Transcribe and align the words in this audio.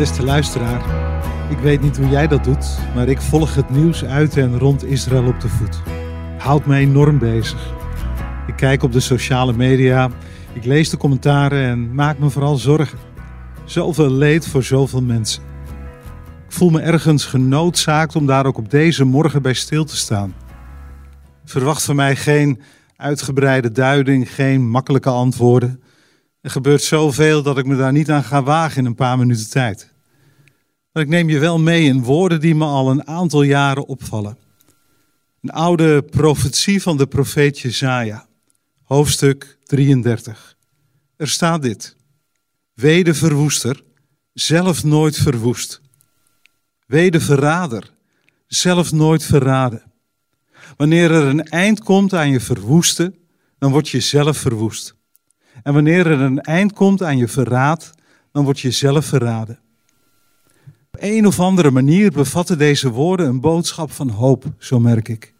Beste 0.00 0.24
luisteraar, 0.24 0.82
ik 1.50 1.58
weet 1.58 1.80
niet 1.80 1.96
hoe 1.96 2.08
jij 2.08 2.26
dat 2.26 2.44
doet, 2.44 2.78
maar 2.94 3.08
ik 3.08 3.20
volg 3.20 3.54
het 3.54 3.70
nieuws 3.70 4.04
uit 4.04 4.36
en 4.36 4.58
rond 4.58 4.84
Israël 4.84 5.26
op 5.26 5.40
de 5.40 5.48
voet. 5.48 5.82
Houdt 6.38 6.66
mij 6.66 6.80
enorm 6.80 7.18
bezig. 7.18 7.72
Ik 8.46 8.56
kijk 8.56 8.82
op 8.82 8.92
de 8.92 9.00
sociale 9.00 9.52
media, 9.52 10.10
ik 10.52 10.64
lees 10.64 10.90
de 10.90 10.96
commentaren 10.96 11.64
en 11.64 11.94
maak 11.94 12.18
me 12.18 12.30
vooral 12.30 12.56
zorgen. 12.56 12.98
Zoveel 13.64 14.10
leed 14.10 14.46
voor 14.46 14.62
zoveel 14.62 15.02
mensen. 15.02 15.42
Ik 16.46 16.52
voel 16.52 16.70
me 16.70 16.80
ergens 16.80 17.24
genoodzaakt 17.24 18.16
om 18.16 18.26
daar 18.26 18.46
ook 18.46 18.58
op 18.58 18.70
deze 18.70 19.04
morgen 19.04 19.42
bij 19.42 19.54
stil 19.54 19.84
te 19.84 19.96
staan. 19.96 20.34
Verwacht 21.44 21.84
van 21.84 21.96
mij 21.96 22.16
geen 22.16 22.60
uitgebreide 22.96 23.72
duiding, 23.72 24.34
geen 24.34 24.68
makkelijke 24.68 25.10
antwoorden. 25.10 25.80
Er 26.40 26.50
gebeurt 26.50 26.82
zoveel 26.82 27.42
dat 27.42 27.58
ik 27.58 27.66
me 27.66 27.76
daar 27.76 27.92
niet 27.92 28.10
aan 28.10 28.24
ga 28.24 28.42
wagen 28.42 28.78
in 28.78 28.84
een 28.84 28.94
paar 28.94 29.18
minuten 29.18 29.50
tijd. 29.50 29.92
Maar 30.92 31.02
ik 31.02 31.08
neem 31.08 31.28
je 31.28 31.38
wel 31.38 31.58
mee 31.58 31.84
in 31.84 32.02
woorden 32.02 32.40
die 32.40 32.54
me 32.54 32.64
al 32.64 32.90
een 32.90 33.06
aantal 33.06 33.42
jaren 33.42 33.86
opvallen. 33.86 34.38
Een 35.42 35.50
oude 35.50 36.02
profetie 36.02 36.82
van 36.82 36.96
de 36.96 37.06
profeet 37.06 37.58
Jezaja, 37.58 38.26
hoofdstuk 38.82 39.58
33. 39.64 40.56
Er 41.16 41.28
staat 41.28 41.62
dit. 41.62 41.96
Wee 42.74 43.04
de 43.04 43.14
verwoester, 43.14 43.82
zelf 44.32 44.84
nooit 44.84 45.16
verwoest. 45.16 45.80
Wee 46.86 47.10
de 47.10 47.20
verrader, 47.20 47.94
zelf 48.46 48.92
nooit 48.92 49.24
verraden. 49.24 49.82
Wanneer 50.76 51.10
er 51.10 51.26
een 51.26 51.44
eind 51.44 51.82
komt 51.82 52.14
aan 52.14 52.30
je 52.30 52.40
verwoesten, 52.40 53.14
dan 53.58 53.70
word 53.70 53.88
je 53.88 54.00
zelf 54.00 54.36
verwoest. 54.36 54.98
En 55.62 55.72
wanneer 55.72 56.06
er 56.06 56.20
een 56.20 56.40
eind 56.40 56.72
komt 56.72 57.02
aan 57.02 57.16
je 57.18 57.28
verraad, 57.28 57.90
dan 58.32 58.44
word 58.44 58.60
je 58.60 58.70
zelf 58.70 59.04
verraden. 59.04 59.58
Op 60.92 61.00
een 61.00 61.26
of 61.26 61.40
andere 61.40 61.70
manier 61.70 62.10
bevatten 62.10 62.58
deze 62.58 62.90
woorden 62.90 63.26
een 63.26 63.40
boodschap 63.40 63.92
van 63.92 64.08
hoop, 64.08 64.44
zo 64.58 64.80
merk 64.80 65.08
ik. 65.08 65.34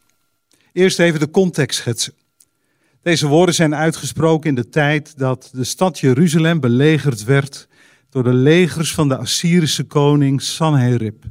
Eerst 0.73 0.99
even 0.99 1.21
de 1.21 1.31
context 1.31 1.79
schetsen. 1.79 2.15
Deze 3.03 3.27
woorden 3.27 3.55
zijn 3.55 3.75
uitgesproken 3.75 4.49
in 4.49 4.55
de 4.55 4.69
tijd 4.69 5.19
dat 5.19 5.51
de 5.53 5.65
stad 5.65 5.99
Jeruzalem 5.99 6.61
belegerd 6.61 7.25
werd 7.25 7.69
door 8.11 8.23
de 8.23 8.33
legers 8.33 8.95
van 8.95 9.09
de 9.09 9.17
Assyrische 9.17 9.85
koning 9.85 10.43
Sanherib, 10.43 11.25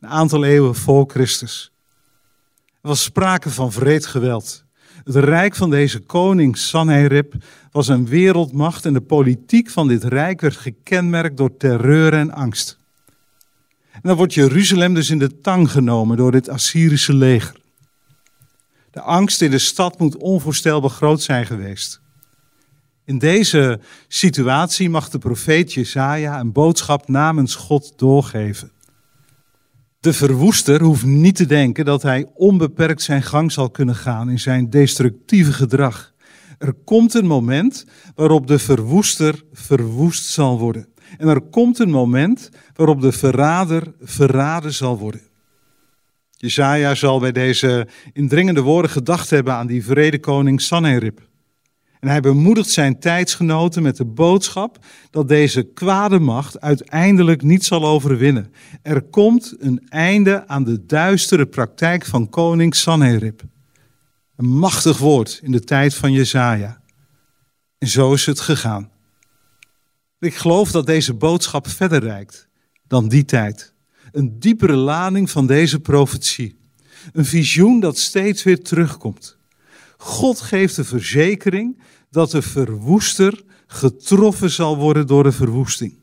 een 0.00 0.08
aantal 0.08 0.44
eeuwen 0.44 0.74
voor 0.74 1.10
Christus. 1.10 1.72
Er 2.82 2.88
was 2.88 3.02
sprake 3.02 3.50
van 3.50 3.72
vreed 3.72 4.06
geweld. 4.06 4.64
Het 5.04 5.14
rijk 5.14 5.54
van 5.54 5.70
deze 5.70 5.98
koning 5.98 6.58
Sanherib 6.58 7.34
was 7.70 7.88
een 7.88 8.06
wereldmacht 8.06 8.84
en 8.84 8.92
de 8.92 9.00
politiek 9.00 9.70
van 9.70 9.88
dit 9.88 10.04
rijk 10.04 10.40
werd 10.40 10.56
gekenmerkt 10.56 11.36
door 11.36 11.56
terreur 11.56 12.12
en 12.12 12.32
angst. 12.32 12.78
En 13.92 14.00
dan 14.02 14.16
wordt 14.16 14.34
Jeruzalem 14.34 14.94
dus 14.94 15.10
in 15.10 15.18
de 15.18 15.40
tang 15.40 15.70
genomen 15.70 16.16
door 16.16 16.32
dit 16.32 16.48
Assyrische 16.48 17.14
leger. 17.14 17.60
De 18.90 19.00
angst 19.00 19.42
in 19.42 19.50
de 19.50 19.58
stad 19.58 19.98
moet 19.98 20.16
onvoorstelbaar 20.16 20.90
groot 20.90 21.22
zijn 21.22 21.46
geweest. 21.46 22.00
In 23.04 23.18
deze 23.18 23.80
situatie 24.08 24.90
mag 24.90 25.08
de 25.08 25.18
profeet 25.18 25.72
Jesaja 25.72 26.40
een 26.40 26.52
boodschap 26.52 27.08
namens 27.08 27.54
God 27.54 27.92
doorgeven. 27.96 28.70
De 30.02 30.12
verwoester 30.12 30.82
hoeft 30.82 31.04
niet 31.04 31.36
te 31.36 31.46
denken 31.46 31.84
dat 31.84 32.02
hij 32.02 32.26
onbeperkt 32.34 33.02
zijn 33.02 33.22
gang 33.22 33.52
zal 33.52 33.70
kunnen 33.70 33.94
gaan 33.94 34.30
in 34.30 34.38
zijn 34.38 34.70
destructieve 34.70 35.52
gedrag. 35.52 36.12
Er 36.58 36.72
komt 36.84 37.14
een 37.14 37.26
moment 37.26 37.86
waarop 38.14 38.46
de 38.46 38.58
verwoester 38.58 39.44
verwoest 39.52 40.24
zal 40.24 40.58
worden. 40.58 40.88
En 41.18 41.28
er 41.28 41.40
komt 41.40 41.78
een 41.78 41.90
moment 41.90 42.50
waarop 42.74 43.00
de 43.00 43.12
verrader 43.12 43.94
verraden 44.00 44.72
zal 44.72 44.98
worden. 44.98 45.20
Jezaja 46.30 46.94
zal 46.94 47.20
bij 47.20 47.32
deze 47.32 47.88
indringende 48.12 48.60
woorden 48.60 48.90
gedacht 48.90 49.30
hebben 49.30 49.54
aan 49.54 49.66
die 49.66 49.84
vrede 49.84 50.20
koning 50.20 50.60
Sanherib. 50.60 51.20
En 52.02 52.08
hij 52.08 52.20
bemoedigt 52.20 52.70
zijn 52.70 52.98
tijdsgenoten 52.98 53.82
met 53.82 53.96
de 53.96 54.04
boodschap 54.04 54.84
dat 55.10 55.28
deze 55.28 55.62
kwade 55.62 56.18
macht 56.18 56.60
uiteindelijk 56.60 57.42
niet 57.42 57.64
zal 57.64 57.86
overwinnen. 57.86 58.52
Er 58.82 59.02
komt 59.02 59.54
een 59.58 59.86
einde 59.88 60.46
aan 60.46 60.64
de 60.64 60.86
duistere 60.86 61.46
praktijk 61.46 62.04
van 62.04 62.28
koning 62.28 62.74
Sanherib. 62.74 63.42
Een 64.36 64.48
machtig 64.48 64.98
woord 64.98 65.40
in 65.42 65.52
de 65.52 65.60
tijd 65.60 65.94
van 65.94 66.12
Jezaja. 66.12 66.82
En 67.78 67.88
zo 67.88 68.12
is 68.12 68.26
het 68.26 68.40
gegaan. 68.40 68.90
Ik 70.18 70.34
geloof 70.34 70.70
dat 70.70 70.86
deze 70.86 71.14
boodschap 71.14 71.68
verder 71.68 72.02
reikt 72.02 72.48
dan 72.86 73.08
die 73.08 73.24
tijd. 73.24 73.72
Een 74.12 74.38
diepere 74.38 74.76
lading 74.76 75.30
van 75.30 75.46
deze 75.46 75.80
profetie. 75.80 76.58
Een 77.12 77.24
visioen 77.24 77.80
dat 77.80 77.98
steeds 77.98 78.42
weer 78.42 78.62
terugkomt. 78.62 79.40
God 80.02 80.40
geeft 80.40 80.76
de 80.76 80.84
verzekering 80.84 81.80
dat 82.12 82.30
de 82.30 82.42
verwoester 82.42 83.42
getroffen 83.66 84.50
zal 84.50 84.76
worden 84.76 85.06
door 85.06 85.22
de 85.22 85.32
verwoesting. 85.32 85.98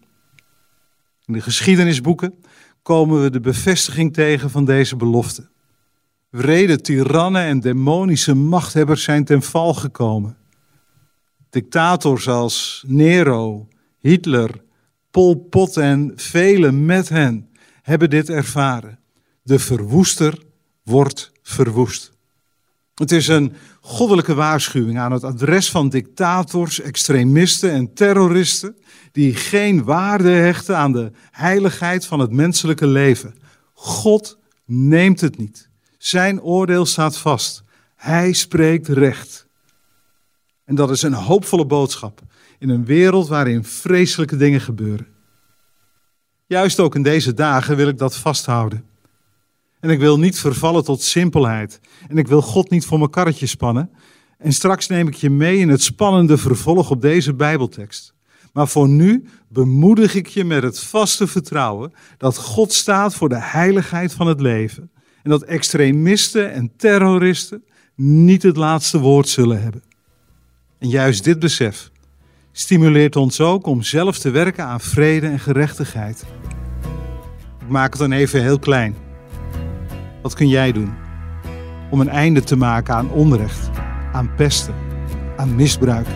In 1.25 1.33
de 1.33 1.41
geschiedenisboeken 1.41 2.33
komen 2.81 3.21
we 3.21 3.29
de 3.29 3.39
bevestiging 3.39 4.13
tegen 4.13 4.49
van 4.49 4.65
deze 4.65 4.95
belofte. 4.95 5.49
Wrede 6.29 6.81
tirannen 6.81 7.41
en 7.41 7.59
demonische 7.59 8.33
machthebbers 8.33 9.03
zijn 9.03 9.25
ten 9.25 9.41
val 9.41 9.73
gekomen. 9.73 10.37
Dictators 11.49 12.27
als 12.27 12.83
Nero, 12.87 13.67
Hitler, 13.99 14.63
Pol 15.11 15.35
Pot 15.35 15.77
en 15.77 16.11
velen 16.15 16.85
met 16.85 17.09
hen 17.09 17.49
hebben 17.81 18.09
dit 18.09 18.29
ervaren. 18.29 18.99
De 19.43 19.59
verwoester 19.59 20.43
wordt 20.83 21.31
verwoest. 21.41 22.18
Het 22.99 23.11
is 23.11 23.27
een 23.27 23.53
goddelijke 23.81 24.33
waarschuwing 24.33 24.99
aan 24.99 25.11
het 25.11 25.23
adres 25.23 25.71
van 25.71 25.89
dictators, 25.89 26.81
extremisten 26.81 27.71
en 27.71 27.93
terroristen 27.93 28.77
die 29.11 29.35
geen 29.35 29.83
waarde 29.83 30.29
hechten 30.29 30.77
aan 30.77 30.91
de 30.91 31.11
heiligheid 31.31 32.05
van 32.05 32.19
het 32.19 32.31
menselijke 32.31 32.87
leven. 32.87 33.35
God 33.73 34.37
neemt 34.65 35.21
het 35.21 35.37
niet. 35.37 35.69
Zijn 35.97 36.41
oordeel 36.41 36.85
staat 36.85 37.17
vast. 37.17 37.63
Hij 37.95 38.33
spreekt 38.33 38.87
recht. 38.87 39.47
En 40.65 40.75
dat 40.75 40.89
is 40.91 41.01
een 41.01 41.13
hoopvolle 41.13 41.65
boodschap 41.65 42.21
in 42.57 42.69
een 42.69 42.85
wereld 42.85 43.27
waarin 43.27 43.63
vreselijke 43.63 44.37
dingen 44.37 44.61
gebeuren. 44.61 45.07
Juist 46.45 46.79
ook 46.79 46.95
in 46.95 47.03
deze 47.03 47.33
dagen 47.33 47.75
wil 47.75 47.87
ik 47.87 47.97
dat 47.97 48.15
vasthouden. 48.15 48.88
En 49.79 49.89
ik 49.89 49.99
wil 49.99 50.19
niet 50.19 50.39
vervallen 50.39 50.83
tot 50.83 51.01
simpelheid. 51.01 51.79
En 52.07 52.17
ik 52.17 52.27
wil 52.27 52.41
God 52.41 52.69
niet 52.69 52.85
voor 52.85 52.97
mijn 52.97 53.09
karretje 53.09 53.45
spannen. 53.45 53.91
En 54.37 54.51
straks 54.53 54.87
neem 54.87 55.07
ik 55.07 55.13
je 55.13 55.29
mee 55.29 55.57
in 55.57 55.69
het 55.69 55.81
spannende 55.81 56.37
vervolg 56.37 56.89
op 56.89 57.01
deze 57.01 57.33
Bijbeltekst. 57.33 58.13
Maar 58.53 58.67
voor 58.67 58.89
nu 58.89 59.25
bemoedig 59.47 60.15
ik 60.15 60.27
je 60.27 60.43
met 60.43 60.63
het 60.63 60.79
vaste 60.79 61.27
vertrouwen 61.27 61.93
dat 62.17 62.37
God 62.37 62.73
staat 62.73 63.15
voor 63.15 63.29
de 63.29 63.39
heiligheid 63.39 64.13
van 64.13 64.27
het 64.27 64.41
leven. 64.41 64.91
En 65.23 65.29
dat 65.29 65.43
extremisten 65.43 66.51
en 66.51 66.71
terroristen 66.77 67.63
niet 67.95 68.43
het 68.43 68.57
laatste 68.57 68.99
woord 68.99 69.29
zullen 69.29 69.61
hebben. 69.61 69.83
En 70.79 70.89
juist 70.89 71.23
dit 71.23 71.39
besef 71.39 71.91
stimuleert 72.51 73.15
ons 73.15 73.41
ook 73.41 73.65
om 73.65 73.81
zelf 73.81 74.19
te 74.19 74.29
werken 74.29 74.65
aan 74.65 74.81
vrede 74.81 75.27
en 75.27 75.39
gerechtigheid. 75.39 76.23
Ik 77.61 77.69
maak 77.69 77.89
het 77.89 77.99
dan 77.99 78.11
even 78.11 78.41
heel 78.41 78.59
klein. 78.59 78.95
Wat 80.21 80.33
kun 80.33 80.47
jij 80.47 80.71
doen 80.71 80.93
om 81.89 81.99
een 81.99 82.09
einde 82.09 82.43
te 82.43 82.55
maken 82.55 82.93
aan 82.93 83.11
onrecht, 83.11 83.69
aan 84.11 84.35
pesten, 84.35 84.73
aan 85.37 85.55
misbruik? 85.55 86.07